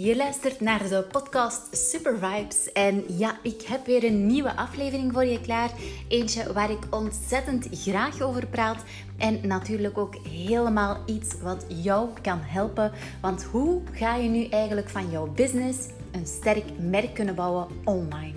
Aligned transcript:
je 0.00 0.16
luistert 0.16 0.60
naar 0.60 0.88
de 0.88 1.06
podcast 1.12 1.76
Super 1.76 2.18
Vibes. 2.18 2.72
En 2.72 3.04
ja, 3.18 3.38
ik 3.42 3.62
heb 3.62 3.86
weer 3.86 4.04
een 4.04 4.26
nieuwe 4.26 4.56
aflevering 4.56 5.12
voor 5.12 5.24
je 5.24 5.40
klaar. 5.40 5.70
Eentje 6.08 6.52
waar 6.52 6.70
ik 6.70 6.78
ontzettend 6.90 7.68
graag 7.70 8.20
over 8.20 8.46
praat. 8.46 8.82
En 9.16 9.46
natuurlijk 9.46 9.98
ook 9.98 10.14
helemaal 10.28 10.96
iets 11.06 11.34
wat 11.42 11.64
jou 11.68 12.08
kan 12.22 12.38
helpen. 12.42 12.92
Want 13.20 13.44
hoe 13.44 13.80
ga 13.92 14.14
je 14.14 14.28
nu 14.28 14.44
eigenlijk 14.44 14.88
van 14.88 15.10
jouw 15.10 15.26
business 15.26 15.78
een 16.12 16.26
sterk 16.26 16.64
merk 16.78 17.14
kunnen 17.14 17.34
bouwen 17.34 17.66
online? 17.84 18.34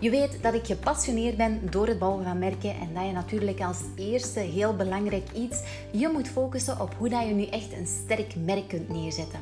Je 0.00 0.10
weet 0.10 0.42
dat 0.42 0.54
ik 0.54 0.66
gepassioneerd 0.66 1.36
ben 1.36 1.60
door 1.70 1.86
het 1.86 1.98
bouwen 1.98 2.24
van 2.24 2.38
merken 2.38 2.74
en 2.74 2.94
dat 2.94 3.04
je 3.04 3.12
natuurlijk 3.12 3.60
als 3.60 3.78
eerste 3.96 4.40
heel 4.40 4.76
belangrijk 4.76 5.26
iets 5.34 5.62
je 5.92 6.08
moet 6.08 6.28
focussen 6.28 6.80
op 6.80 6.94
hoe 6.98 7.08
dat 7.08 7.26
je 7.26 7.34
nu 7.34 7.44
echt 7.44 7.72
een 7.72 7.86
sterk 7.86 8.34
merk 8.44 8.68
kunt 8.68 8.88
neerzetten. 8.88 9.40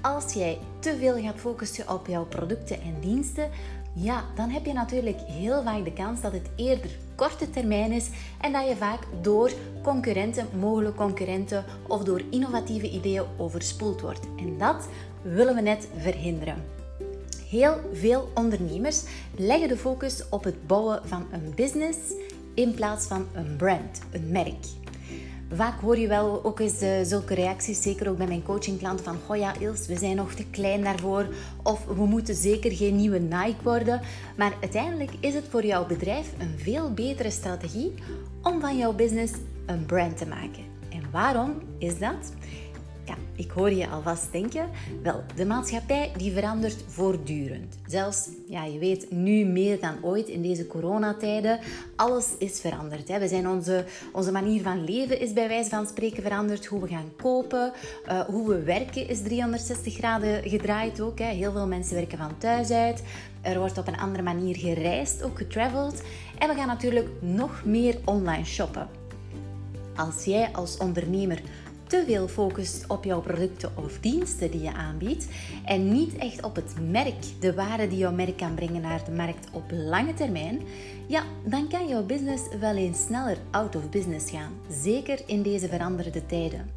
Als 0.00 0.32
jij 0.32 0.58
te 0.78 0.96
veel 0.98 1.22
gaat 1.22 1.38
focussen 1.38 1.92
op 1.92 2.06
jouw 2.06 2.24
producten 2.24 2.80
en 2.80 3.00
diensten, 3.00 3.50
ja, 3.92 4.24
dan 4.34 4.50
heb 4.50 4.66
je 4.66 4.72
natuurlijk 4.72 5.20
heel 5.20 5.62
vaak 5.62 5.84
de 5.84 5.92
kans 5.92 6.20
dat 6.20 6.32
het 6.32 6.48
eerder 6.56 6.90
korte 7.14 7.50
termijn 7.50 7.92
is 7.92 8.08
en 8.40 8.52
dat 8.52 8.68
je 8.68 8.76
vaak 8.76 9.00
door 9.20 9.50
concurrenten, 9.82 10.46
mogelijke 10.58 10.96
concurrenten 10.96 11.64
of 11.88 12.04
door 12.04 12.22
innovatieve 12.30 12.90
ideeën 12.90 13.24
overspoeld 13.36 14.00
wordt. 14.00 14.26
En 14.36 14.58
dat 14.58 14.88
willen 15.22 15.54
we 15.54 15.60
net 15.60 15.88
verhinderen. 15.96 16.64
Heel 17.48 17.74
veel 17.92 18.28
ondernemers 18.34 19.02
leggen 19.36 19.68
de 19.68 19.76
focus 19.76 20.28
op 20.28 20.44
het 20.44 20.66
bouwen 20.66 21.00
van 21.04 21.26
een 21.32 21.52
business 21.54 21.98
in 22.54 22.74
plaats 22.74 23.06
van 23.06 23.26
een 23.32 23.56
brand, 23.56 24.00
een 24.10 24.30
merk. 24.30 24.64
Vaak 25.52 25.80
hoor 25.80 25.98
je 25.98 26.08
wel 26.08 26.44
ook 26.44 26.60
eens 26.60 26.82
uh, 26.82 26.90
zulke 27.02 27.34
reacties, 27.34 27.82
zeker 27.82 28.08
ook 28.08 28.16
bij 28.16 28.26
mijn 28.26 28.42
coachingklanten, 28.42 29.04
van 29.04 29.16
oh 29.28 29.36
ja 29.36 29.54
Ils, 29.58 29.86
we 29.86 29.96
zijn 29.96 30.16
nog 30.16 30.32
te 30.32 30.44
klein 30.50 30.82
daarvoor 30.82 31.26
of 31.62 31.84
we 31.84 32.06
moeten 32.06 32.34
zeker 32.34 32.72
geen 32.72 32.96
nieuwe 32.96 33.18
Nike 33.18 33.62
worden. 33.62 34.00
Maar 34.36 34.52
uiteindelijk 34.60 35.10
is 35.20 35.34
het 35.34 35.44
voor 35.50 35.64
jouw 35.64 35.86
bedrijf 35.86 36.32
een 36.38 36.58
veel 36.58 36.92
betere 36.92 37.30
strategie 37.30 37.94
om 38.42 38.60
van 38.60 38.76
jouw 38.76 38.92
business 38.92 39.32
een 39.66 39.86
brand 39.86 40.16
te 40.16 40.26
maken. 40.26 40.64
En 40.90 41.02
waarom 41.10 41.54
is 41.78 41.98
dat? 41.98 42.32
Ja, 43.08 43.14
ik 43.36 43.50
hoor 43.50 43.72
je 43.72 43.88
alvast 43.88 44.32
denken. 44.32 44.68
Wel, 45.02 45.22
de 45.34 45.44
maatschappij 45.46 46.12
die 46.16 46.32
verandert 46.32 46.84
voortdurend. 46.86 47.78
Zelfs, 47.86 48.28
ja, 48.48 48.64
je 48.64 48.78
weet, 48.78 49.10
nu 49.10 49.44
meer 49.44 49.80
dan 49.80 49.94
ooit 50.02 50.28
in 50.28 50.42
deze 50.42 50.66
coronatijden, 50.66 51.58
alles 51.96 52.26
is 52.38 52.60
veranderd. 52.60 53.08
Hè. 53.08 53.18
We 53.18 53.28
zijn 53.28 53.48
onze, 53.48 53.84
onze 54.12 54.32
manier 54.32 54.62
van 54.62 54.84
leven 54.84 55.20
is 55.20 55.32
bij 55.32 55.48
wijze 55.48 55.70
van 55.70 55.86
spreken 55.86 56.22
veranderd. 56.22 56.66
Hoe 56.66 56.80
we 56.80 56.88
gaan 56.88 57.12
kopen, 57.16 57.72
uh, 58.08 58.20
hoe 58.20 58.48
we 58.48 58.62
werken 58.62 59.08
is 59.08 59.22
360 59.22 59.94
graden 59.94 60.48
gedraaid 60.48 61.00
ook. 61.00 61.18
Hè. 61.18 61.26
Heel 61.26 61.52
veel 61.52 61.66
mensen 61.66 61.94
werken 61.94 62.18
van 62.18 62.38
thuis 62.38 62.70
uit. 62.70 63.02
Er 63.40 63.58
wordt 63.58 63.78
op 63.78 63.86
een 63.86 63.98
andere 63.98 64.22
manier 64.22 64.56
gereisd, 64.56 65.22
ook 65.22 65.38
getraveld. 65.38 66.02
En 66.38 66.48
we 66.48 66.54
gaan 66.54 66.66
natuurlijk 66.66 67.08
nog 67.20 67.62
meer 67.64 67.98
online 68.04 68.44
shoppen. 68.44 68.88
Als 69.96 70.24
jij 70.24 70.48
als 70.52 70.76
ondernemer 70.76 71.40
te 71.88 72.04
veel 72.06 72.28
focust 72.28 72.84
op 72.86 73.04
jouw 73.04 73.20
producten 73.20 73.70
of 73.76 73.98
diensten 74.00 74.50
die 74.50 74.62
je 74.62 74.72
aanbiedt 74.72 75.26
en 75.64 75.92
niet 75.92 76.16
echt 76.16 76.42
op 76.42 76.54
het 76.54 76.74
merk, 76.90 77.24
de 77.40 77.54
waarde 77.54 77.88
die 77.88 77.98
jouw 77.98 78.12
merk 78.12 78.36
kan 78.36 78.54
brengen 78.54 78.80
naar 78.80 79.04
de 79.04 79.10
markt 79.10 79.48
op 79.52 79.64
lange 79.70 80.14
termijn, 80.14 80.60
ja, 81.06 81.22
dan 81.44 81.68
kan 81.68 81.88
jouw 81.88 82.02
business 82.02 82.42
wel 82.60 82.76
eens 82.76 83.02
sneller 83.02 83.36
out 83.50 83.76
of 83.76 83.90
business 83.90 84.30
gaan. 84.30 84.52
Zeker 84.70 85.22
in 85.26 85.42
deze 85.42 85.68
veranderde 85.68 86.26
tijden. 86.26 86.70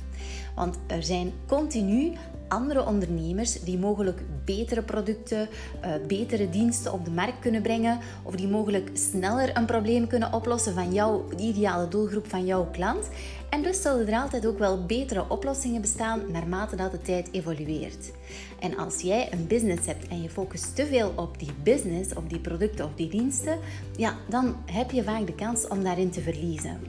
Want 0.55 0.77
er 0.87 1.03
zijn 1.03 1.31
continu 1.47 2.13
andere 2.51 2.85
ondernemers 2.85 3.59
die 3.63 3.77
mogelijk 3.77 4.21
betere 4.45 4.81
producten, 4.81 5.49
uh, 5.85 5.91
betere 6.07 6.49
diensten 6.49 6.93
op 6.93 7.05
de 7.05 7.11
markt 7.11 7.39
kunnen 7.39 7.61
brengen 7.61 7.99
of 8.23 8.35
die 8.35 8.47
mogelijk 8.47 8.89
sneller 8.93 9.57
een 9.57 9.65
probleem 9.65 10.07
kunnen 10.07 10.33
oplossen 10.33 10.73
van 10.73 10.93
jouw 10.93 11.25
ideale 11.37 11.87
doelgroep, 11.87 12.29
van 12.29 12.45
jouw 12.45 12.69
klant. 12.71 13.09
En 13.49 13.63
dus 13.63 13.81
zullen 13.81 14.07
er 14.07 14.21
altijd 14.21 14.45
ook 14.45 14.59
wel 14.59 14.85
betere 14.85 15.29
oplossingen 15.29 15.81
bestaan 15.81 16.31
naarmate 16.31 16.75
dat 16.75 16.91
de 16.91 17.01
tijd 17.01 17.29
evolueert. 17.31 18.11
En 18.59 18.77
als 18.77 19.01
jij 19.01 19.31
een 19.31 19.47
business 19.47 19.85
hebt 19.85 20.07
en 20.07 20.21
je 20.21 20.29
focust 20.29 20.75
te 20.75 20.85
veel 20.85 21.13
op 21.15 21.39
die 21.39 21.53
business, 21.63 22.13
op 22.13 22.29
die 22.29 22.39
producten 22.39 22.85
of 22.85 22.91
die 22.95 23.09
diensten, 23.09 23.59
ja, 23.95 24.15
dan 24.29 24.55
heb 24.65 24.91
je 24.91 25.03
vaak 25.03 25.25
de 25.25 25.35
kans 25.35 25.67
om 25.67 25.83
daarin 25.83 26.09
te 26.09 26.21
verliezen. 26.21 26.79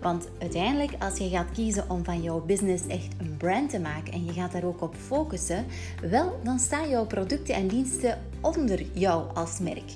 Want 0.00 0.28
uiteindelijk, 0.38 0.92
als 0.98 1.18
je 1.18 1.28
gaat 1.28 1.52
kiezen 1.54 1.90
om 1.90 2.04
van 2.04 2.22
jouw 2.22 2.40
business 2.40 2.86
echt 2.86 3.08
een 3.18 3.36
brand 3.36 3.70
te 3.70 3.80
maken 3.80 4.12
en 4.12 4.24
je 4.24 4.32
gaat 4.32 4.52
daar 4.52 4.64
ook 4.64 4.82
op 4.82 4.94
focussen, 4.94 5.66
wel, 6.10 6.40
dan 6.42 6.58
staan 6.58 6.88
jouw 6.88 7.06
producten 7.06 7.54
en 7.54 7.68
diensten 7.68 8.18
onder 8.40 8.82
jou 8.92 9.34
als 9.34 9.58
merk. 9.58 9.92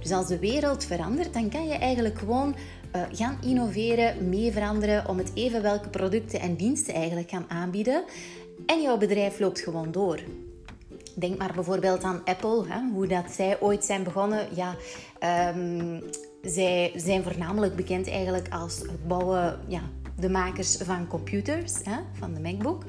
Dus 0.00 0.12
als 0.12 0.26
de 0.26 0.38
wereld 0.38 0.84
verandert, 0.84 1.34
dan 1.34 1.48
kan 1.48 1.66
je 1.66 1.74
eigenlijk 1.74 2.18
gewoon 2.18 2.54
uh, 2.96 3.02
gaan 3.12 3.38
innoveren, 3.42 4.28
mee 4.28 4.52
veranderen 4.52 5.08
om 5.08 5.18
het 5.18 5.30
even 5.34 5.62
welke 5.62 5.88
producten 5.88 6.40
en 6.40 6.54
diensten 6.54 6.94
eigenlijk 6.94 7.30
gaan 7.30 7.46
aanbieden. 7.48 8.04
En 8.66 8.82
jouw 8.82 8.96
bedrijf 8.96 9.38
loopt 9.38 9.60
gewoon 9.60 9.92
door. 9.92 10.20
Denk 11.14 11.38
maar 11.38 11.52
bijvoorbeeld 11.54 12.02
aan 12.02 12.24
Apple, 12.24 12.64
hè, 12.68 12.80
hoe 12.92 13.06
dat 13.06 13.30
zij 13.30 13.60
ooit 13.60 13.84
zijn 13.84 14.02
begonnen. 14.02 14.46
Ja, 14.54 14.74
um, 15.54 16.02
zij 16.42 16.92
zijn 16.96 17.22
voornamelijk 17.22 17.76
bekend 17.76 18.08
eigenlijk 18.08 18.48
als 18.50 18.78
het 18.78 19.08
bouwen 19.08 19.60
ja, 19.66 19.82
de 20.20 20.28
makers 20.28 20.76
van 20.76 21.06
computers, 21.06 21.72
hè, 21.84 21.96
van 22.18 22.34
de 22.34 22.40
MacBook. 22.40 22.84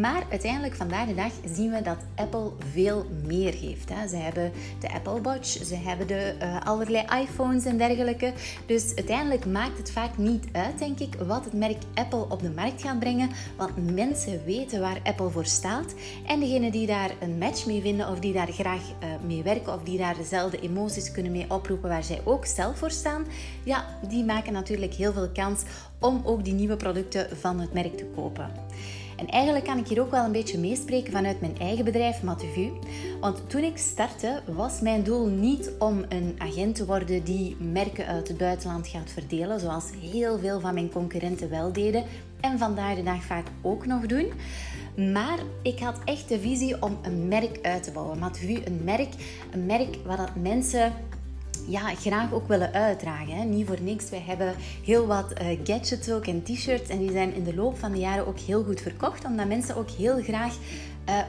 Maar 0.00 0.22
uiteindelijk 0.30 0.74
vandaag 0.74 1.06
de 1.06 1.14
dag 1.14 1.32
zien 1.54 1.70
we 1.70 1.82
dat 1.82 1.98
Apple 2.14 2.50
veel 2.72 3.06
meer 3.24 3.54
heeft. 3.54 3.88
Hè. 3.88 4.08
Ze 4.08 4.16
hebben 4.16 4.52
de 4.78 4.92
Apple 4.92 5.20
Watch, 5.20 5.48
ze 5.48 5.74
hebben 5.74 6.06
de 6.06 6.34
uh, 6.42 6.60
allerlei 6.64 7.04
iPhones 7.22 7.64
en 7.64 7.78
dergelijke. 7.78 8.32
Dus 8.66 8.94
uiteindelijk 8.94 9.46
maakt 9.46 9.78
het 9.78 9.92
vaak 9.92 10.18
niet 10.18 10.46
uit, 10.52 10.78
denk 10.78 10.98
ik, 10.98 11.14
wat 11.14 11.44
het 11.44 11.52
merk 11.52 11.78
Apple 11.94 12.26
op 12.28 12.40
de 12.42 12.50
markt 12.50 12.82
gaat 12.82 12.98
brengen. 12.98 13.30
Want 13.56 13.94
mensen 13.94 14.44
weten 14.44 14.80
waar 14.80 15.00
Apple 15.02 15.30
voor 15.30 15.46
staat. 15.46 15.94
En 16.26 16.40
degenen 16.40 16.72
die 16.72 16.86
daar 16.86 17.10
een 17.20 17.38
match 17.38 17.66
mee 17.66 17.80
vinden 17.80 18.08
of 18.08 18.18
die 18.18 18.32
daar 18.32 18.52
graag 18.52 18.80
uh, 18.80 19.08
mee 19.26 19.42
werken 19.42 19.74
of 19.74 19.82
die 19.82 19.98
daar 19.98 20.16
dezelfde 20.16 20.60
emoties 20.60 21.12
kunnen 21.12 21.32
mee 21.32 21.46
oproepen 21.48 21.88
waar 21.88 22.04
zij 22.04 22.20
ook 22.24 22.46
zelf 22.46 22.78
voor 22.78 22.90
staan, 22.90 23.26
ja, 23.62 23.84
die 24.08 24.24
maken 24.24 24.52
natuurlijk 24.52 24.94
heel 24.94 25.12
veel 25.12 25.30
kans 25.30 25.62
om 26.00 26.20
ook 26.24 26.44
die 26.44 26.54
nieuwe 26.54 26.76
producten 26.76 27.36
van 27.36 27.60
het 27.60 27.72
merk 27.72 27.96
te 27.96 28.06
kopen. 28.14 28.50
En 29.16 29.26
eigenlijk 29.26 29.64
kan 29.64 29.78
ik 29.78 29.88
hier 29.88 30.00
ook 30.00 30.10
wel 30.10 30.24
een 30.24 30.32
beetje 30.32 30.58
meespreken 30.58 31.12
vanuit 31.12 31.40
mijn 31.40 31.58
eigen 31.58 31.84
bedrijf, 31.84 32.22
Matuvu. 32.22 32.72
Want 33.20 33.50
toen 33.50 33.62
ik 33.62 33.78
startte, 33.78 34.42
was 34.46 34.80
mijn 34.80 35.02
doel 35.02 35.26
niet 35.26 35.70
om 35.78 36.04
een 36.08 36.34
agent 36.38 36.74
te 36.74 36.86
worden 36.86 37.24
die 37.24 37.56
merken 37.58 38.06
uit 38.06 38.28
het 38.28 38.36
buitenland 38.36 38.86
gaat 38.86 39.10
verdelen, 39.10 39.60
zoals 39.60 39.84
heel 40.00 40.38
veel 40.38 40.60
van 40.60 40.74
mijn 40.74 40.90
concurrenten 40.90 41.50
wel 41.50 41.72
deden 41.72 42.04
en 42.40 42.58
vandaag 42.58 42.96
de 42.96 43.02
dag 43.02 43.22
vaak 43.22 43.46
ook 43.62 43.86
nog 43.86 44.06
doen. 44.06 44.32
Maar 45.12 45.38
ik 45.62 45.78
had 45.78 45.98
echt 46.04 46.28
de 46.28 46.40
visie 46.40 46.82
om 46.82 46.98
een 47.02 47.28
merk 47.28 47.58
uit 47.62 47.82
te 47.82 47.90
bouwen. 47.90 48.18
Matuvu, 48.18 48.60
een 48.64 48.80
merk, 48.84 49.08
een 49.50 49.66
merk 49.66 49.96
waar 50.04 50.16
dat 50.16 50.34
mensen 50.34 50.92
ja, 51.66 51.94
graag 51.94 52.32
ook 52.32 52.48
willen 52.48 52.72
uitdragen. 52.72 53.34
Hè. 53.34 53.44
Niet 53.44 53.66
voor 53.66 53.80
niks. 53.82 54.10
Wij 54.10 54.22
hebben 54.26 54.54
heel 54.84 55.06
wat 55.06 55.32
uh, 55.42 55.58
gadgets 55.64 56.10
ook 56.10 56.26
en 56.26 56.42
t-shirts. 56.42 56.88
En 56.88 56.98
die 56.98 57.10
zijn 57.10 57.34
in 57.34 57.44
de 57.44 57.54
loop 57.54 57.78
van 57.78 57.92
de 57.92 57.98
jaren 57.98 58.26
ook 58.26 58.38
heel 58.38 58.64
goed 58.64 58.80
verkocht. 58.80 59.24
Omdat 59.24 59.46
mensen 59.46 59.76
ook 59.76 59.90
heel 59.90 60.22
graag 60.22 60.54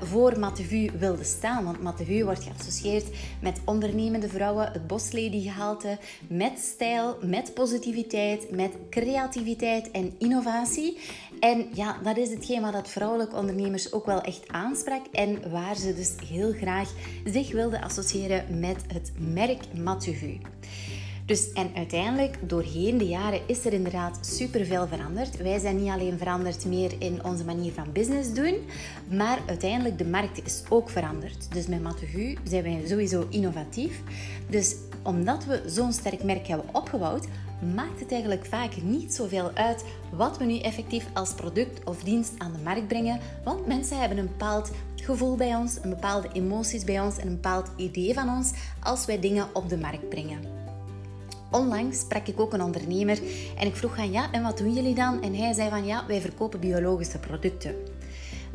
voor 0.04 0.40
Matevu 0.40 0.92
wilden 1.00 1.26
staan. 1.26 1.64
Want 1.64 1.82
Matevu 1.82 2.24
wordt 2.24 2.44
geassocieerd 2.44 3.06
met 3.40 3.62
ondernemende 3.66 4.30
vrouwen, 4.30 4.72
het 4.72 4.88
boslady-gehalte, 4.88 5.98
met 6.28 6.60
stijl, 6.60 7.18
met 7.22 7.54
positiviteit, 7.54 8.52
met 8.52 8.72
creativiteit 8.90 9.92
en 9.92 10.14
innovatie. 10.18 10.98
En 11.40 11.68
ja, 11.74 11.98
dat 12.04 12.18
is 12.18 12.30
hetgeen 12.30 12.62
wat 12.62 12.74
dat 12.74 12.90
vrouwelijke 12.90 13.36
ondernemers 13.36 13.94
ook 13.94 14.06
wel 14.06 14.22
echt 14.22 14.48
aansprak 14.48 15.06
en 15.12 15.52
waar 15.52 15.76
ze 15.76 15.96
dus 15.96 16.14
heel 16.28 16.52
graag 16.52 16.94
zich 17.26 17.52
wilden 17.52 17.82
associëren 17.82 18.60
met 18.60 18.84
het 18.88 19.12
merk 19.18 19.64
Matevu. 19.74 20.40
Dus, 21.32 21.52
en 21.54 21.72
uiteindelijk, 21.76 22.38
doorheen 22.42 22.98
de 22.98 23.08
jaren, 23.08 23.42
is 23.46 23.66
er 23.66 23.74
inderdaad 23.74 24.20
superveel 24.22 24.88
veranderd. 24.88 25.38
Wij 25.38 25.60
zijn 25.60 25.76
niet 25.76 25.90
alleen 25.90 26.18
veranderd 26.18 26.66
meer 26.66 26.92
in 27.00 27.24
onze 27.24 27.46
manier 27.46 27.72
van 27.72 27.92
business 27.92 28.34
doen, 28.34 28.56
maar 29.10 29.40
uiteindelijk 29.48 29.98
de 29.98 30.06
markt 30.06 30.46
is 30.46 30.64
ook 30.70 30.90
veranderd. 30.90 31.54
Dus 31.54 31.68
met 31.68 31.82
Matevu 31.82 32.38
zijn 32.44 32.64
wij 32.64 32.82
sowieso 32.86 33.26
innovatief. 33.30 34.02
Dus 34.50 34.76
omdat 35.04 35.46
we 35.46 35.62
zo'n 35.66 35.94
sterk 35.94 36.24
merk 36.24 36.48
hebben 36.48 36.76
opgebouwd, 36.76 37.28
maakt 37.76 38.00
het 38.00 38.12
eigenlijk 38.12 38.46
vaak 38.46 38.82
niet 38.82 39.14
zoveel 39.14 39.52
uit 39.54 39.86
wat 40.14 40.38
we 40.38 40.46
nu 40.46 40.60
effectief 40.60 41.06
als 41.14 41.34
product 41.34 41.84
of 41.86 42.04
dienst 42.04 42.34
aan 42.38 42.52
de 42.52 42.64
markt 42.64 42.88
brengen, 42.88 43.20
want 43.44 43.68
mensen 43.68 44.00
hebben 44.00 44.18
een 44.18 44.28
bepaald 44.38 44.72
gevoel 44.96 45.36
bij 45.36 45.56
ons, 45.56 45.78
een 45.82 45.90
bepaalde 45.90 46.30
emoties 46.34 46.84
bij 46.84 47.00
ons 47.00 47.18
en 47.18 47.28
een 47.28 47.34
bepaald 47.34 47.72
idee 47.76 48.14
van 48.14 48.30
ons 48.30 48.52
als 48.80 49.06
wij 49.06 49.20
dingen 49.20 49.48
op 49.54 49.70
de 49.70 49.78
markt 49.78 50.10
brengen. 50.10 50.61
Onlangs 51.52 52.00
sprak 52.00 52.28
ik 52.28 52.40
ook 52.40 52.54
een 52.54 52.62
ondernemer 52.62 53.20
en 53.58 53.68
ik 53.68 53.76
vroeg 53.76 53.98
aan 53.98 54.12
ja, 54.12 54.32
en 54.32 54.44
wat 54.44 54.58
doen 54.58 54.74
jullie 54.74 54.96
dan? 54.96 55.22
En 55.22 55.36
hij 55.36 55.54
zei 55.54 55.70
van 55.70 55.86
ja, 55.86 56.06
wij 56.08 56.22
verkopen 56.22 56.60
biologische 56.60 57.20
producten. 57.20 57.76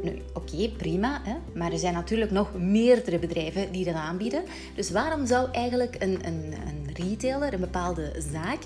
Nu, 0.03 0.23
oké, 0.35 0.69
prima, 0.77 1.21
hè? 1.25 1.35
maar 1.55 1.73
er 1.73 1.79
zijn 1.79 1.95
natuurlijk 1.95 2.31
nog 2.31 2.55
meerdere 2.59 3.19
bedrijven 3.19 3.73
die 3.73 3.85
dat 3.85 3.95
aanbieden. 3.95 4.43
Dus 4.75 4.91
waarom 4.91 5.27
zou 5.27 5.51
eigenlijk 5.51 5.97
een, 5.99 6.27
een, 6.27 6.55
een 6.67 6.95
retailer, 6.95 7.55
een 7.55 7.61
bepaalde 7.61 8.13
zaak, 8.33 8.59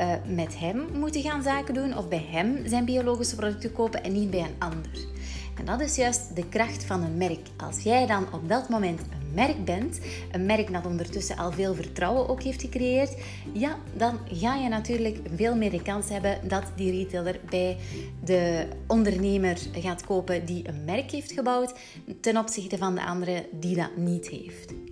uh, 0.00 0.12
met 0.34 0.58
hem 0.58 0.86
moeten 0.92 1.22
gaan 1.22 1.42
zaken 1.42 1.74
doen 1.74 1.96
of 1.96 2.08
bij 2.08 2.26
hem 2.30 2.66
zijn 2.66 2.84
biologische 2.84 3.36
producten 3.36 3.72
kopen 3.72 4.04
en 4.04 4.12
niet 4.12 4.30
bij 4.30 4.40
een 4.40 4.56
ander? 4.58 5.06
En 5.58 5.64
dat 5.64 5.80
is 5.80 5.96
juist 5.96 6.36
de 6.36 6.48
kracht 6.48 6.84
van 6.84 7.02
een 7.02 7.16
merk. 7.16 7.46
Als 7.56 7.82
jij 7.82 8.06
dan 8.06 8.32
op 8.32 8.48
dat 8.48 8.68
moment 8.68 9.00
merk 9.36 9.64
bent, 9.64 10.00
een 10.32 10.46
merk 10.46 10.72
dat 10.72 10.86
ondertussen 10.86 11.36
al 11.36 11.52
veel 11.52 11.74
vertrouwen 11.74 12.28
ook 12.28 12.42
heeft 12.42 12.60
gecreëerd, 12.60 13.16
ja, 13.52 13.78
dan 13.96 14.18
ga 14.32 14.54
je 14.54 14.68
natuurlijk 14.68 15.18
veel 15.34 15.56
meer 15.56 15.70
de 15.70 15.82
kans 15.82 16.08
hebben 16.08 16.48
dat 16.48 16.64
die 16.76 16.90
retailer 16.90 17.40
bij 17.50 17.76
de 18.24 18.66
ondernemer 18.86 19.58
gaat 19.72 20.04
kopen 20.04 20.44
die 20.44 20.68
een 20.68 20.84
merk 20.84 21.10
heeft 21.10 21.32
gebouwd 21.32 21.74
ten 22.20 22.36
opzichte 22.36 22.78
van 22.78 22.94
de 22.94 23.04
andere 23.04 23.48
die 23.52 23.76
dat 23.76 23.96
niet 23.96 24.28
heeft. 24.28 24.85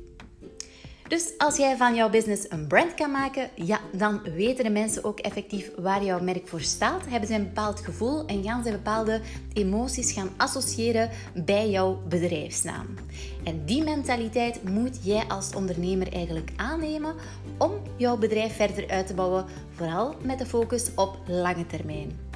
Dus 1.08 1.32
als 1.38 1.56
jij 1.56 1.76
van 1.76 1.94
jouw 1.94 2.10
business 2.10 2.46
een 2.48 2.66
brand 2.66 2.94
kan 2.94 3.10
maken, 3.10 3.50
ja, 3.54 3.80
dan 3.92 4.22
weten 4.22 4.64
de 4.64 4.70
mensen 4.70 5.04
ook 5.04 5.18
effectief 5.20 5.70
waar 5.76 6.04
jouw 6.04 6.20
merk 6.20 6.48
voor 6.48 6.60
staat. 6.60 7.06
Hebben 7.08 7.28
ze 7.28 7.34
een 7.34 7.44
bepaald 7.44 7.80
gevoel 7.80 8.26
en 8.26 8.42
gaan 8.42 8.64
ze 8.64 8.70
bepaalde 8.70 9.20
emoties 9.52 10.12
gaan 10.12 10.30
associëren 10.36 11.10
bij 11.34 11.70
jouw 11.70 12.02
bedrijfsnaam. 12.08 12.86
En 13.44 13.64
die 13.64 13.82
mentaliteit 13.82 14.62
moet 14.62 14.98
jij 15.02 15.24
als 15.28 15.54
ondernemer 15.54 16.12
eigenlijk 16.12 16.50
aannemen 16.56 17.14
om 17.58 17.72
jouw 17.96 18.16
bedrijf 18.16 18.56
verder 18.56 18.88
uit 18.88 19.06
te 19.06 19.14
bouwen, 19.14 19.44
vooral 19.74 20.14
met 20.22 20.38
de 20.38 20.46
focus 20.46 20.90
op 20.94 21.18
lange 21.26 21.66
termijn. 21.66 22.33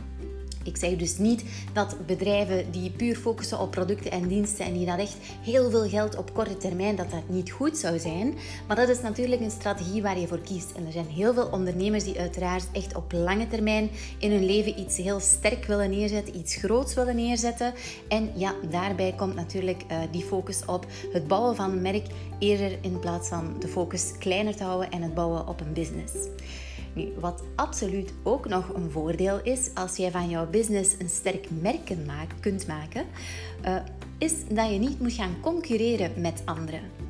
Ik 0.69 0.77
zeg 0.77 0.97
dus 0.97 1.19
niet 1.19 1.45
dat 1.73 1.97
bedrijven 2.07 2.71
die 2.71 2.91
puur 2.91 3.17
focussen 3.17 3.61
op 3.61 3.71
producten 3.71 4.11
en 4.11 4.29
diensten 4.29 4.65
en 4.65 4.73
die 4.73 4.87
dat 4.87 4.99
echt 4.99 5.17
heel 5.43 5.71
veel 5.71 5.89
geld 5.89 6.17
op 6.17 6.35
korte 6.35 6.57
termijn, 6.57 6.97
dat 6.97 7.11
dat 7.11 7.29
niet 7.29 7.51
goed 7.51 7.77
zou 7.77 7.99
zijn. 7.99 8.35
Maar 8.67 8.77
dat 8.77 8.89
is 8.89 9.01
natuurlijk 9.01 9.41
een 9.41 9.51
strategie 9.51 10.03
waar 10.03 10.19
je 10.19 10.27
voor 10.27 10.41
kiest. 10.41 10.73
En 10.73 10.87
er 10.87 10.93
zijn 10.93 11.07
heel 11.07 11.35
veel 11.35 11.49
ondernemers 11.51 12.05
die 12.05 12.19
uiteraard 12.19 12.67
echt 12.73 12.97
op 12.97 13.13
lange 13.13 13.49
termijn 13.49 13.91
in 14.19 14.31
hun 14.31 14.45
leven 14.45 14.81
iets 14.81 14.97
heel 14.97 15.21
sterk 15.21 15.65
willen 15.65 15.91
neerzetten, 15.91 16.37
iets 16.37 16.57
groots 16.57 16.95
willen 16.95 17.17
neerzetten. 17.17 17.75
En 18.09 18.31
ja, 18.35 18.55
daarbij 18.71 19.15
komt 19.17 19.35
natuurlijk 19.35 19.83
uh, 19.91 19.99
die 20.11 20.25
focus 20.25 20.65
op 20.65 20.87
het 21.13 21.29
bouwen 21.29 21.57
van 21.57 21.71
een 21.71 21.83
merk 21.83 22.07
eerder 22.39 22.79
in 22.81 22.99
plaats 22.99 23.29
van 23.29 23.57
de 23.59 23.69
focus 23.69 24.13
kleiner 24.19 24.57
te 24.57 24.65
houden 24.65 24.91
en 24.91 25.03
het 25.03 25.15
bouwen 25.15 25.49
op 25.49 25.61
een 25.61 25.73
business. 25.73 26.15
Wat 27.21 27.43
absoluut 27.55 28.13
ook 28.23 28.49
nog 28.49 28.75
een 28.75 28.91
voordeel 28.91 29.41
is 29.43 29.71
als 29.75 29.97
jij 29.97 30.11
van 30.11 30.29
jouw 30.29 30.51
business 30.51 30.95
een 30.99 31.09
sterk 31.09 31.47
merk 31.61 31.91
kunt 32.41 32.67
maken, 32.67 33.07
uh, 33.65 33.77
is 34.19 34.33
dat 34.51 34.71
je 34.71 34.79
niet 34.79 35.01
moet 35.01 35.13
gaan 35.13 35.41
concurreren 35.41 36.13
met 36.21 36.43
anderen. 36.45 37.08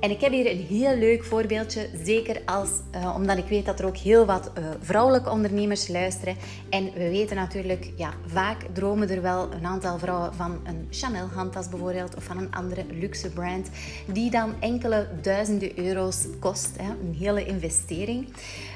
En 0.00 0.10
ik 0.10 0.20
heb 0.20 0.32
hier 0.32 0.50
een 0.50 0.66
heel 0.66 0.96
leuk 0.96 1.24
voorbeeldje, 1.24 1.88
zeker 2.04 2.42
als, 2.44 2.70
uh, 2.94 3.14
omdat 3.16 3.38
ik 3.38 3.44
weet 3.48 3.66
dat 3.66 3.78
er 3.78 3.86
ook 3.86 3.96
heel 3.96 4.26
wat 4.26 4.50
uh, 4.58 4.64
vrouwelijke 4.80 5.30
ondernemers 5.30 5.88
luisteren. 5.88 6.36
En 6.70 6.84
we 6.84 7.08
weten 7.08 7.36
natuurlijk, 7.36 7.92
ja, 7.96 8.14
vaak 8.26 8.66
dromen 8.72 9.08
er 9.10 9.22
wel 9.22 9.52
een 9.52 9.66
aantal 9.66 9.98
vrouwen 9.98 10.34
van 10.34 10.60
een 10.64 10.86
Chanel 10.90 11.26
handtas 11.26 11.68
bijvoorbeeld, 11.68 12.16
of 12.16 12.24
van 12.24 12.38
een 12.38 12.54
andere 12.54 12.84
luxe 12.90 13.30
brand, 13.30 13.68
die 14.06 14.30
dan 14.30 14.54
enkele 14.60 15.08
duizenden 15.22 15.78
euro's 15.78 16.26
kost, 16.38 16.76
hè, 16.76 16.90
een 16.90 17.14
hele 17.18 17.44
investering. 17.44 18.28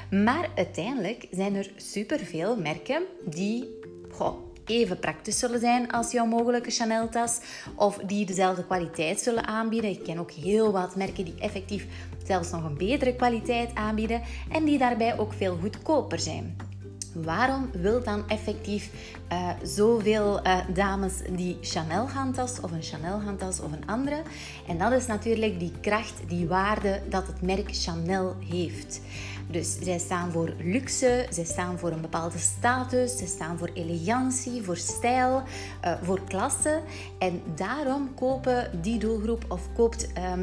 Maar 0.09 0.49
uiteindelijk 0.55 1.27
zijn 1.31 1.55
er 1.55 1.71
superveel 1.75 2.55
merken 2.57 3.03
die 3.25 3.79
goh, 4.11 4.35
even 4.65 4.99
praktisch 4.99 5.39
zullen 5.39 5.59
zijn 5.59 5.91
als 5.91 6.11
jouw 6.11 6.25
mogelijke 6.25 6.71
Chanel-tas 6.71 7.39
of 7.75 7.97
die 7.97 8.25
dezelfde 8.25 8.65
kwaliteit 8.65 9.19
zullen 9.19 9.47
aanbieden. 9.47 9.89
Ik 9.89 10.03
ken 10.03 10.19
ook 10.19 10.31
heel 10.31 10.71
wat 10.71 10.95
merken 10.95 11.25
die 11.25 11.39
effectief 11.39 11.87
zelfs 12.25 12.51
nog 12.51 12.63
een 12.63 12.77
betere 12.77 13.15
kwaliteit 13.15 13.75
aanbieden 13.75 14.21
en 14.51 14.63
die 14.63 14.77
daarbij 14.77 15.19
ook 15.19 15.33
veel 15.33 15.57
goedkoper 15.61 16.19
zijn. 16.19 16.72
Waarom 17.13 17.69
wil 17.71 18.03
dan 18.03 18.29
effectief 18.29 18.89
uh, 19.31 19.49
zoveel 19.63 20.47
uh, 20.47 20.57
dames 20.73 21.13
die 21.35 21.57
Chanel 21.61 22.09
handtas 22.09 22.59
of 22.59 22.71
een 22.71 22.81
Chanel 22.81 23.21
handtas 23.21 23.59
of 23.59 23.71
een 23.71 23.87
andere? 23.87 24.21
En 24.67 24.77
dat 24.77 24.91
is 24.91 25.05
natuurlijk 25.05 25.59
die 25.59 25.71
kracht, 25.81 26.13
die 26.27 26.47
waarde 26.47 27.01
dat 27.09 27.27
het 27.27 27.41
merk 27.41 27.69
Chanel 27.71 28.35
heeft. 28.39 29.01
Dus 29.47 29.77
zij 29.81 29.99
staan 29.99 30.31
voor 30.31 30.53
luxe, 30.57 31.27
zij 31.29 31.43
staan 31.43 31.79
voor 31.79 31.91
een 31.91 32.01
bepaalde 32.01 32.37
status, 32.37 33.17
zij 33.17 33.27
staan 33.27 33.57
voor 33.57 33.69
elegantie, 33.73 34.63
voor 34.63 34.77
stijl, 34.77 35.43
uh, 35.85 35.93
voor 36.01 36.21
klasse. 36.27 36.81
En 37.19 37.41
daarom 37.55 38.13
kopen 38.13 38.79
die 38.81 38.99
doelgroep 38.99 39.45
of 39.47 39.61
koopt 39.75 40.07
uh, 40.17 40.33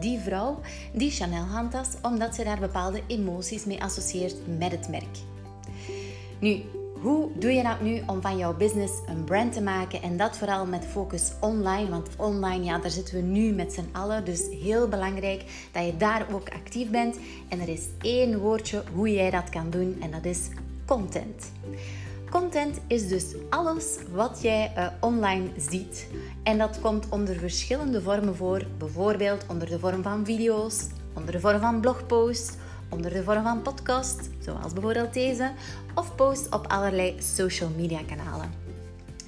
die 0.00 0.18
vrouw 0.18 0.60
die 0.92 1.10
Chanel 1.10 1.44
handtas, 1.44 1.88
omdat 2.02 2.34
ze 2.34 2.44
daar 2.44 2.60
bepaalde 2.60 3.02
emoties 3.06 3.64
mee 3.64 3.82
associeert 3.82 4.58
met 4.58 4.70
het 4.70 4.88
merk. 4.88 5.16
Nu, 6.38 6.62
hoe 7.00 7.28
doe 7.34 7.52
je 7.52 7.62
dat 7.62 7.80
nu 7.80 8.02
om 8.06 8.20
van 8.20 8.36
jouw 8.36 8.56
business 8.56 8.92
een 9.06 9.24
brand 9.24 9.52
te 9.52 9.62
maken 9.62 10.02
en 10.02 10.16
dat 10.16 10.36
vooral 10.36 10.66
met 10.66 10.86
focus 10.86 11.32
online? 11.40 11.88
Want 11.88 12.08
online, 12.16 12.64
ja, 12.64 12.78
daar 12.78 12.90
zitten 12.90 13.14
we 13.14 13.20
nu 13.20 13.52
met 13.52 13.72
z'n 13.72 13.88
allen. 13.92 14.24
Dus 14.24 14.46
heel 14.62 14.88
belangrijk 14.88 15.68
dat 15.72 15.84
je 15.84 15.96
daar 15.96 16.26
ook 16.32 16.48
actief 16.48 16.90
bent. 16.90 17.16
En 17.48 17.60
er 17.60 17.68
is 17.68 17.86
één 18.00 18.38
woordje 18.38 18.82
hoe 18.94 19.12
jij 19.12 19.30
dat 19.30 19.48
kan 19.48 19.70
doen 19.70 19.96
en 20.00 20.10
dat 20.10 20.24
is 20.24 20.48
content. 20.86 21.52
Content 22.30 22.80
is 22.86 23.08
dus 23.08 23.24
alles 23.48 23.98
wat 24.12 24.38
jij 24.42 24.72
uh, 24.76 24.86
online 25.00 25.48
ziet. 25.56 26.06
En 26.42 26.58
dat 26.58 26.80
komt 26.80 27.06
onder 27.08 27.36
verschillende 27.36 28.02
vormen 28.02 28.36
voor. 28.36 28.66
Bijvoorbeeld 28.78 29.44
onder 29.48 29.68
de 29.68 29.78
vorm 29.78 30.02
van 30.02 30.24
video's, 30.24 30.86
onder 31.14 31.32
de 31.32 31.40
vorm 31.40 31.60
van 31.60 31.80
blogposts 31.80 32.52
onder 32.90 33.12
de 33.12 33.22
vorm 33.22 33.42
van 33.42 33.62
podcast, 33.62 34.28
zoals 34.38 34.72
bijvoorbeeld 34.72 35.14
deze, 35.14 35.50
of 35.94 36.14
posts 36.14 36.48
op 36.48 36.66
allerlei 36.66 37.16
social 37.22 37.70
media 37.76 38.00
kanalen. 38.06 38.59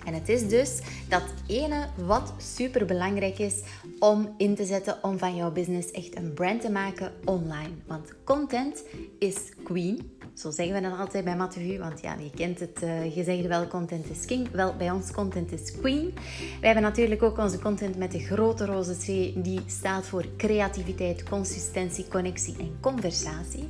En 0.04 0.14
het 0.14 0.28
is 0.28 0.48
dus 0.48 0.78
dat 1.08 1.22
ene 1.46 1.86
wat 2.06 2.32
super 2.38 2.86
belangrijk 2.86 3.38
is 3.38 3.62
om 3.98 4.34
in 4.36 4.54
te 4.54 4.64
zetten 4.64 4.98
om 5.02 5.18
van 5.18 5.36
jouw 5.36 5.52
business 5.52 5.90
echt 5.90 6.16
een 6.16 6.32
brand 6.32 6.60
te 6.60 6.70
maken 6.70 7.12
online. 7.24 7.70
Want 7.86 8.12
content 8.24 8.84
is 9.18 9.36
queen. 9.64 10.10
Zo 10.34 10.50
zeggen 10.50 10.74
we 10.74 10.80
dan 10.80 10.98
altijd 10.98 11.24
bij 11.24 11.36
Matthew, 11.36 11.78
want 11.78 12.00
ja, 12.00 12.14
je 12.14 12.30
kent 12.30 12.60
het 12.60 12.82
uh, 12.82 13.12
gezegde 13.12 13.48
wel, 13.48 13.66
content 13.66 14.10
is 14.10 14.24
king. 14.24 14.50
Wel, 14.50 14.76
bij 14.76 14.90
ons 14.90 15.10
content 15.10 15.52
is 15.52 15.72
queen. 15.80 16.14
We 16.60 16.66
hebben 16.66 16.82
natuurlijk 16.82 17.22
ook 17.22 17.38
onze 17.38 17.58
content 17.58 17.96
met 17.96 18.12
de 18.12 18.18
grote 18.18 18.66
roze 18.66 18.94
C, 18.94 19.06
die 19.44 19.60
staat 19.66 20.06
voor 20.06 20.24
creativiteit, 20.36 21.22
consistentie, 21.22 22.08
connectie 22.08 22.56
en 22.58 22.76
conversatie. 22.80 23.68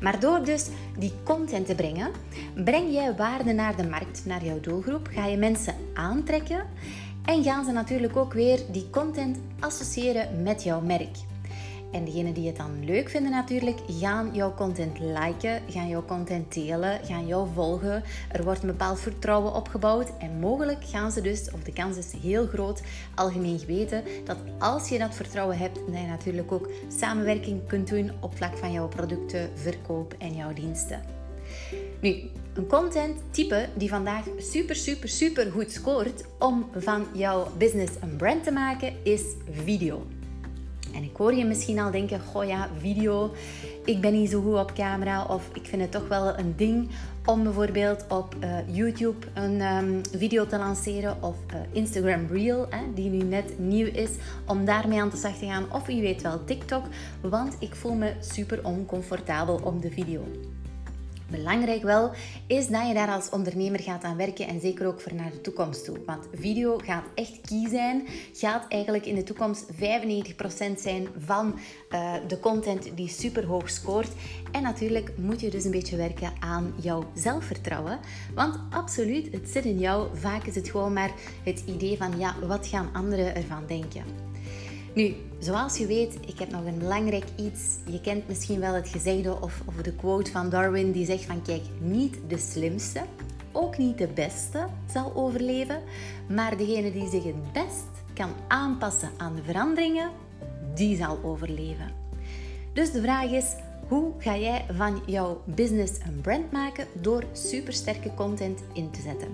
Maar 0.00 0.20
door 0.20 0.44
dus 0.44 0.66
die 0.98 1.12
content 1.24 1.66
te 1.66 1.74
brengen, 1.74 2.10
breng 2.64 2.92
jij 2.92 3.14
waarde 3.16 3.52
naar 3.52 3.76
de 3.76 3.88
markt, 3.88 4.22
naar 4.24 4.44
jouw 4.44 4.60
doelgroep, 4.60 5.08
ga 5.12 5.26
je 5.26 5.36
mensen 5.36 5.74
aantrekken 5.94 6.66
en 7.24 7.42
gaan 7.42 7.64
ze 7.64 7.72
natuurlijk 7.72 8.16
ook 8.16 8.32
weer 8.32 8.60
die 8.72 8.90
content 8.90 9.38
associëren 9.60 10.42
met 10.42 10.62
jouw 10.62 10.80
merk. 10.80 11.16
En 11.92 12.04
degenen 12.04 12.32
die 12.32 12.46
het 12.46 12.56
dan 12.56 12.84
leuk 12.84 13.08
vinden 13.08 13.30
natuurlijk, 13.30 13.78
gaan 13.86 14.30
jouw 14.34 14.54
content 14.54 14.98
liken, 14.98 15.62
gaan 15.68 15.88
jouw 15.88 16.04
content 16.04 16.54
delen, 16.54 17.00
gaan 17.04 17.26
jou 17.26 17.48
volgen. 17.54 18.02
Er 18.32 18.44
wordt 18.44 18.62
een 18.62 18.68
bepaald 18.68 19.00
vertrouwen 19.00 19.54
opgebouwd 19.54 20.12
en 20.18 20.38
mogelijk 20.38 20.84
gaan 20.84 21.12
ze 21.12 21.20
dus, 21.20 21.50
of 21.50 21.62
de 21.62 21.72
kans 21.72 21.96
is 21.96 22.12
heel 22.22 22.46
groot, 22.46 22.82
algemeen 23.14 23.58
geweten, 23.58 24.04
dat 24.24 24.36
als 24.58 24.88
je 24.88 24.98
dat 24.98 25.14
vertrouwen 25.14 25.58
hebt, 25.58 25.74
dat 25.74 26.00
je 26.00 26.06
natuurlijk 26.06 26.52
ook 26.52 26.70
samenwerking 26.98 27.66
kunt 27.66 27.88
doen 27.88 28.10
op 28.20 28.36
vlak 28.36 28.56
van 28.56 28.72
jouw 28.72 28.88
producten, 28.88 29.50
verkoop 29.54 30.14
en 30.18 30.34
jouw 30.34 30.52
diensten. 30.52 31.02
Nu, 32.00 32.30
een 32.54 32.66
content 32.66 33.16
type 33.30 33.68
die 33.76 33.88
vandaag 33.88 34.24
super, 34.38 34.76
super, 34.76 35.08
super 35.08 35.50
goed 35.50 35.72
scoort 35.72 36.24
om 36.38 36.68
van 36.76 37.06
jouw 37.12 37.46
business 37.58 37.92
een 38.00 38.16
brand 38.16 38.44
te 38.44 38.50
maken, 38.50 38.94
is 39.02 39.22
video. 39.50 40.06
En 40.94 41.02
ik 41.02 41.16
hoor 41.16 41.34
je 41.34 41.44
misschien 41.44 41.78
al 41.78 41.90
denken, 41.90 42.20
goh 42.20 42.46
ja, 42.46 42.68
video, 42.78 43.34
ik 43.84 44.00
ben 44.00 44.12
niet 44.12 44.30
zo 44.30 44.42
goed 44.42 44.58
op 44.58 44.72
camera 44.74 45.24
of 45.24 45.50
ik 45.52 45.66
vind 45.66 45.82
het 45.82 45.90
toch 45.90 46.08
wel 46.08 46.38
een 46.38 46.54
ding 46.56 46.90
om 47.24 47.42
bijvoorbeeld 47.42 48.04
op 48.08 48.36
uh, 48.40 48.76
YouTube 48.76 49.26
een 49.34 49.60
um, 49.60 50.00
video 50.16 50.46
te 50.46 50.58
lanceren 50.58 51.22
of 51.22 51.36
uh, 51.54 51.60
Instagram 51.72 52.26
Reel, 52.30 52.66
hè, 52.70 52.78
die 52.94 53.10
nu 53.10 53.22
net 53.22 53.58
nieuw 53.58 53.86
is, 53.86 54.10
om 54.46 54.64
daarmee 54.64 55.00
aan 55.00 55.08
de 55.08 55.16
slag 55.16 55.36
te 55.36 55.46
gaan. 55.46 55.66
Of 55.72 55.86
wie 55.86 56.00
weet 56.00 56.22
wel 56.22 56.44
TikTok, 56.44 56.84
want 57.20 57.56
ik 57.58 57.74
voel 57.74 57.94
me 57.94 58.12
super 58.20 58.64
oncomfortabel 58.64 59.60
op 59.64 59.82
de 59.82 59.90
video. 59.90 60.24
Belangrijk 61.30 61.82
wel 61.82 62.10
is 62.46 62.68
dat 62.68 62.86
je 62.86 62.94
daar 62.94 63.08
als 63.08 63.30
ondernemer 63.30 63.80
gaat 63.80 64.04
aan 64.04 64.16
werken 64.16 64.46
en 64.46 64.60
zeker 64.60 64.86
ook 64.86 65.00
voor 65.00 65.14
naar 65.14 65.30
de 65.30 65.40
toekomst 65.40 65.84
toe. 65.84 65.98
Want 66.06 66.28
video 66.34 66.78
gaat 66.84 67.04
echt 67.14 67.40
key 67.40 67.68
zijn, 67.68 68.06
gaat 68.32 68.64
eigenlijk 68.68 69.06
in 69.06 69.14
de 69.14 69.22
toekomst 69.22 69.66
95% 69.72 69.76
zijn 70.76 71.08
van 71.18 71.58
uh, 71.90 72.14
de 72.26 72.40
content 72.40 72.96
die 72.96 73.08
super 73.08 73.46
hoog 73.46 73.70
scoort. 73.70 74.08
En 74.52 74.62
natuurlijk 74.62 75.12
moet 75.16 75.40
je 75.40 75.50
dus 75.50 75.64
een 75.64 75.70
beetje 75.70 75.96
werken 75.96 76.32
aan 76.40 76.74
jouw 76.80 77.10
zelfvertrouwen. 77.14 77.98
Want 78.34 78.58
absoluut, 78.70 79.32
het 79.32 79.48
zit 79.48 79.64
in 79.64 79.78
jou. 79.78 80.08
Vaak 80.16 80.44
is 80.44 80.54
het 80.54 80.70
gewoon 80.70 80.92
maar 80.92 81.12
het 81.44 81.62
idee 81.66 81.96
van 81.96 82.18
ja, 82.18 82.34
wat 82.46 82.66
gaan 82.66 82.90
anderen 82.92 83.34
ervan 83.34 83.66
denken? 83.66 84.04
Nu, 84.98 85.14
zoals 85.38 85.76
je 85.76 85.86
weet, 85.86 86.18
ik 86.26 86.38
heb 86.38 86.50
nog 86.50 86.64
een 86.64 86.78
belangrijk 86.78 87.24
iets. 87.36 87.76
Je 87.86 88.00
kent 88.00 88.28
misschien 88.28 88.60
wel 88.60 88.74
het 88.74 88.88
gezegde 88.88 89.40
of, 89.40 89.62
of 89.66 89.74
de 89.74 89.92
quote 89.92 90.30
van 90.30 90.50
Darwin 90.50 90.92
die 90.92 91.04
zegt 91.04 91.24
van 91.24 91.42
kijk, 91.42 91.62
niet 91.80 92.18
de 92.28 92.38
slimste, 92.38 93.02
ook 93.52 93.78
niet 93.78 93.98
de 93.98 94.06
beste 94.06 94.66
zal 94.92 95.12
overleven, 95.14 95.82
maar 96.28 96.56
degene 96.56 96.92
die 96.92 97.08
zich 97.08 97.24
het 97.24 97.52
best 97.52 97.86
kan 98.14 98.30
aanpassen 98.48 99.10
aan 99.16 99.34
de 99.34 99.42
veranderingen, 99.42 100.10
die 100.74 100.96
zal 100.96 101.18
overleven. 101.22 101.92
Dus 102.72 102.92
de 102.92 103.00
vraag 103.00 103.30
is, 103.30 103.54
hoe 103.88 104.12
ga 104.18 104.36
jij 104.36 104.64
van 104.76 105.02
jouw 105.06 105.40
business 105.44 105.92
een 106.06 106.20
brand 106.20 106.52
maken 106.52 106.86
door 106.92 107.24
supersterke 107.32 108.14
content 108.14 108.62
in 108.72 108.90
te 108.90 109.00
zetten? 109.00 109.28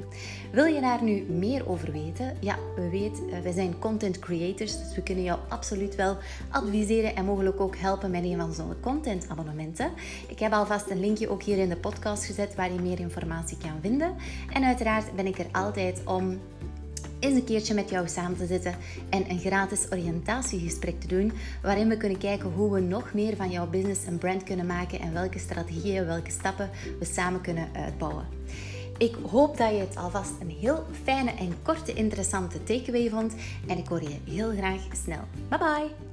Wil 0.52 0.64
je 0.64 0.80
daar 0.80 1.02
nu 1.02 1.23
meer 1.23 1.68
over 1.68 1.92
weten? 1.92 2.37
Ja, 2.40 2.58
we 2.76 2.88
weten, 2.88 3.30
eh, 3.30 3.40
we 3.40 3.52
zijn 3.52 3.78
content 3.78 4.18
creators, 4.18 4.78
dus 4.78 4.94
we 4.94 5.02
kunnen 5.02 5.25
jou 5.25 5.38
absoluut 5.49 5.94
wel 5.94 6.16
adviseren 6.50 7.16
en 7.16 7.25
mogelijk 7.25 7.61
ook 7.61 7.76
helpen 7.76 8.11
met 8.11 8.25
een 8.25 8.37
van 8.37 8.46
onze 8.46 8.62
content 8.80 9.28
abonnementen. 9.28 9.90
Ik 10.28 10.38
heb 10.38 10.52
alvast 10.52 10.90
een 10.90 11.00
linkje 11.00 11.28
ook 11.28 11.42
hier 11.42 11.58
in 11.58 11.68
de 11.68 11.76
podcast 11.76 12.25
gezet 12.25 12.54
waar 12.54 12.73
je 12.73 12.80
meer 12.80 13.00
informatie 13.00 13.56
kan 13.56 13.78
vinden. 13.80 14.14
En 14.52 14.64
uiteraard 14.64 15.14
ben 15.16 15.26
ik 15.26 15.38
er 15.38 15.49
altijd 15.52 16.02
om 16.04 16.40
eens 17.24 17.34
een 17.34 17.44
keertje 17.44 17.74
met 17.74 17.90
jou 17.90 18.08
samen 18.08 18.36
te 18.36 18.46
zitten 18.46 18.74
en 19.10 19.30
een 19.30 19.38
gratis 19.38 19.86
oriëntatiegesprek 19.90 21.00
te 21.00 21.06
doen, 21.06 21.32
waarin 21.62 21.88
we 21.88 21.96
kunnen 21.96 22.18
kijken 22.18 22.50
hoe 22.50 22.72
we 22.72 22.80
nog 22.80 23.14
meer 23.14 23.36
van 23.36 23.50
jouw 23.50 23.66
business 23.66 24.06
een 24.06 24.18
brand 24.18 24.42
kunnen 24.42 24.66
maken 24.66 25.00
en 25.00 25.12
welke 25.12 25.38
strategieën, 25.38 26.06
welke 26.06 26.30
stappen 26.30 26.70
we 26.98 27.04
samen 27.04 27.40
kunnen 27.40 27.68
uitbouwen. 27.72 28.26
Ik 28.98 29.14
hoop 29.30 29.56
dat 29.56 29.70
je 29.70 29.76
het 29.78 29.96
alvast 29.96 30.32
een 30.40 30.50
heel 30.50 30.84
fijne 31.02 31.30
en 31.30 31.54
korte 31.62 31.92
interessante 31.92 32.62
takeaway 32.62 33.08
vond 33.10 33.34
en 33.66 33.78
ik 33.78 33.88
hoor 33.88 34.02
je 34.02 34.18
heel 34.30 34.50
graag 34.50 34.80
snel. 35.04 35.22
Bye 35.48 35.58
bye! 35.58 36.03